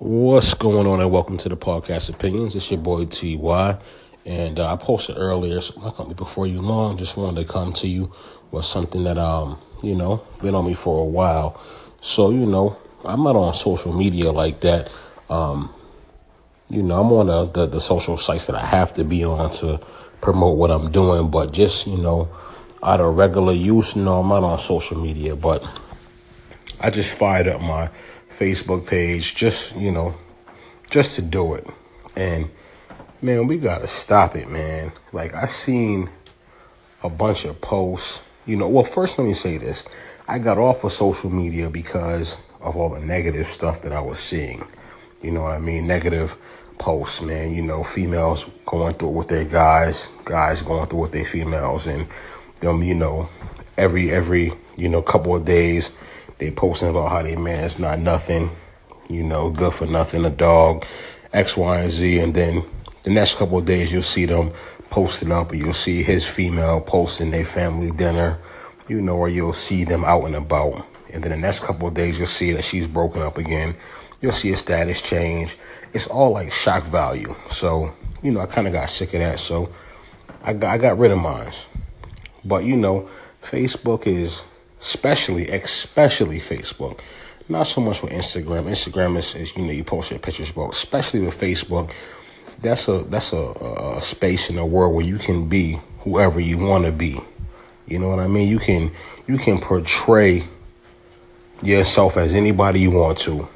[0.00, 2.54] What's going on, and welcome to the podcast opinions.
[2.54, 3.76] It's your boy Ty,
[4.24, 5.60] and uh, I posted earlier.
[5.60, 6.96] So I'm not gonna be before you long.
[6.96, 8.10] Just wanted to come to you
[8.50, 11.60] with something that um you know been on me for a while.
[12.00, 14.90] So you know I'm not on social media like that.
[15.28, 15.70] Um,
[16.70, 19.50] you know I'm on the, the the social sites that I have to be on
[19.56, 19.82] to
[20.22, 22.30] promote what I'm doing, but just you know
[22.82, 25.62] out of regular use, no, I'm not on social media, but
[26.80, 27.90] I just fired up my
[28.40, 30.14] Facebook page just, you know,
[30.88, 31.66] just to do it.
[32.16, 32.50] And
[33.20, 34.92] man, we gotta stop it, man.
[35.12, 36.08] Like I seen
[37.02, 39.84] a bunch of posts, you know, well first let me say this.
[40.26, 44.18] I got off of social media because of all the negative stuff that I was
[44.18, 44.66] seeing.
[45.22, 45.86] You know what I mean?
[45.86, 46.34] Negative
[46.78, 47.54] posts, man.
[47.54, 51.24] You know, females going through it with their guys, guys going through it with their
[51.26, 52.08] females, and
[52.60, 53.28] them, you know,
[53.76, 55.90] every every you know couple of days
[56.40, 58.50] they posting about how they man is not nothing,
[59.08, 60.84] you know, good for nothing, a dog,
[61.32, 62.18] X, Y, and Z.
[62.18, 62.64] And then
[63.02, 64.52] the next couple of days, you'll see them
[64.88, 68.38] posting up, or you'll see his female posting their family dinner,
[68.88, 70.86] you know, or you'll see them out and about.
[71.12, 73.76] And then the next couple of days, you'll see that she's broken up again.
[74.20, 75.56] You'll see a status change.
[75.92, 77.34] It's all like shock value.
[77.50, 79.40] So, you know, I kind of got sick of that.
[79.40, 79.72] So
[80.42, 81.52] I got, I got rid of mine.
[82.44, 83.10] But, you know,
[83.42, 84.42] Facebook is
[84.80, 87.00] especially especially Facebook.
[87.48, 88.64] Not so much with Instagram.
[88.66, 91.92] Instagram is, is you know you post your pictures, but especially with Facebook,
[92.62, 96.58] that's a that's a, a space in the world where you can be whoever you
[96.58, 97.18] want to be.
[97.86, 98.48] You know what I mean?
[98.48, 98.92] You can
[99.26, 100.44] you can portray
[101.62, 103.48] yourself as anybody you want to,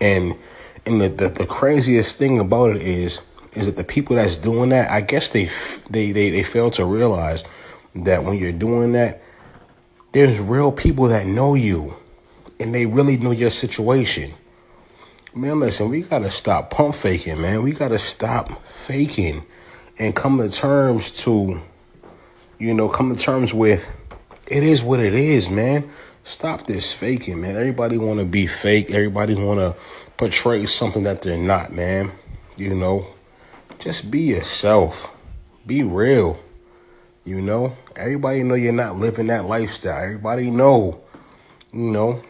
[0.00, 0.36] and
[0.84, 3.20] and the, the, the craziest thing about it is
[3.54, 5.50] is that the people that's doing that, I guess they
[5.88, 7.44] they they, they fail to realize
[7.94, 9.22] that when you're doing that
[10.18, 11.94] there's real people that know you
[12.58, 14.34] and they really know your situation.
[15.32, 17.62] Man, listen, we gotta stop pump faking, man.
[17.62, 19.44] We gotta stop faking
[19.96, 21.60] and come to terms to,
[22.58, 23.86] you know, come to terms with
[24.48, 25.88] it is what it is, man.
[26.24, 27.54] Stop this faking, man.
[27.54, 28.90] Everybody wanna be fake.
[28.90, 29.76] Everybody wanna
[30.16, 32.10] portray something that they're not, man.
[32.56, 33.06] You know,
[33.78, 35.12] just be yourself.
[35.64, 36.40] Be real.
[37.28, 40.02] You know, everybody know you're not living that lifestyle.
[40.02, 41.02] Everybody know,
[41.74, 42.22] you know,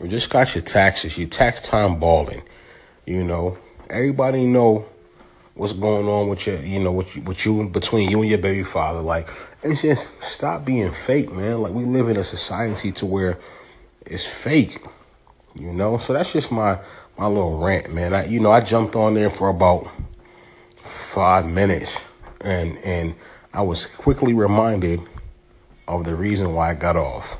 [0.00, 2.40] you just got your taxes, your tax time balling.
[3.04, 3.58] You know,
[3.90, 4.86] everybody know
[5.54, 8.38] what's going on with your, you know, with you, with you between you and your
[8.38, 9.00] baby father.
[9.00, 9.28] Like,
[9.64, 11.62] it's just stop being fake, man.
[11.62, 13.40] Like we live in a society to where
[14.02, 14.86] it's fake.
[15.56, 16.78] You know, so that's just my
[17.18, 18.14] my little rant, man.
[18.14, 19.88] I, you know, I jumped on there for about
[20.76, 22.00] five minutes,
[22.40, 23.16] and and
[23.56, 25.00] I was quickly reminded
[25.88, 27.38] of the reason why I got off.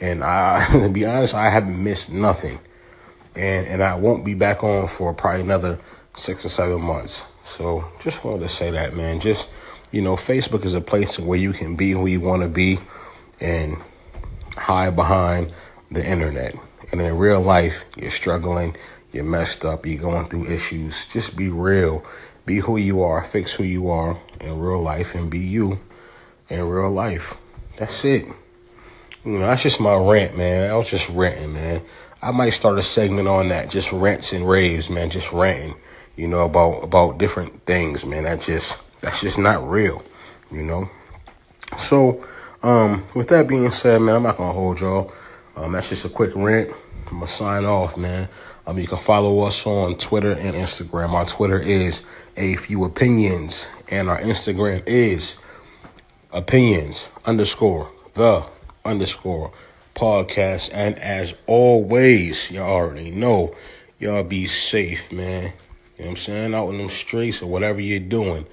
[0.00, 2.60] And I, to be honest, I haven't missed nothing.
[3.34, 5.80] And, and I won't be back on for probably another
[6.14, 7.24] six or seven months.
[7.44, 9.18] So just wanted to say that, man.
[9.18, 9.48] Just,
[9.90, 12.78] you know, Facebook is a place where you can be who you want to be
[13.40, 13.78] and
[14.56, 15.52] hide behind
[15.90, 16.54] the internet.
[16.92, 18.76] And in real life, you're struggling,
[19.12, 21.04] you're messed up, you're going through issues.
[21.12, 22.04] Just be real.
[22.48, 25.80] Be who you are, fix who you are in real life, and be you
[26.48, 27.36] in real life.
[27.76, 28.26] That's it.
[29.22, 30.70] You know, that's just my rant, man.
[30.70, 31.82] I was just ranting, man.
[32.22, 35.10] I might start a segment on that, just rants and raves, man.
[35.10, 35.74] Just ranting,
[36.16, 38.22] you know, about about different things, man.
[38.24, 40.02] That just that's just not real,
[40.50, 40.88] you know.
[41.76, 42.24] So,
[42.62, 45.12] um, with that being said, man, I'm not gonna hold y'all.
[45.54, 46.70] Um, that's just a quick rant.
[47.08, 48.26] I'm gonna sign off, man.
[48.68, 51.12] Um, you can follow us on Twitter and Instagram.
[51.14, 52.02] Our Twitter is
[52.36, 55.36] a few opinions, and our Instagram is
[56.32, 58.44] opinions underscore the
[58.84, 59.52] underscore
[59.94, 60.68] podcast.
[60.70, 63.56] And as always, y'all already know,
[63.98, 65.44] y'all be safe, man.
[65.44, 65.54] You know
[65.96, 66.54] what I'm saying?
[66.54, 68.44] Out in them streets or whatever you're doing.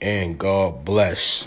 [0.00, 1.46] And God bless.